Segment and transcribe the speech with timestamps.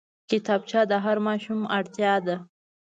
[0.29, 2.35] کتابچه د هر ماشوم اړتيا ده